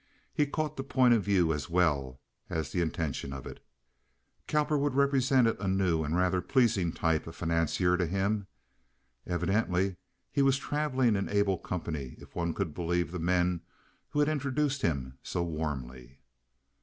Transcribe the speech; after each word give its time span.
He 0.33 0.47
caught 0.47 0.77
the 0.77 0.83
point 0.83 1.13
of 1.13 1.21
view 1.21 1.53
as 1.53 1.69
well 1.69 2.19
as 2.49 2.71
the 2.71 2.81
intention 2.81 3.31
of 3.33 3.45
it. 3.45 3.63
Cowperwood 4.47 4.95
represented 4.95 5.57
a 5.59 5.67
new 5.67 6.03
and 6.03 6.15
rather 6.17 6.41
pleasing 6.41 6.91
type 6.91 7.27
of 7.27 7.35
financier 7.35 7.95
to 7.97 8.07
him. 8.07 8.47
Evidently, 9.27 9.97
he 10.31 10.41
was 10.41 10.57
traveling 10.57 11.15
in 11.15 11.29
able 11.29 11.59
company 11.59 12.15
if 12.17 12.35
one 12.35 12.55
could 12.55 12.73
believe 12.73 13.11
the 13.11 13.19
men 13.19 13.61
who 14.09 14.17
had 14.21 14.27
introduced 14.27 14.81
him 14.81 15.19
so 15.21 15.43
warmly. 15.43 16.17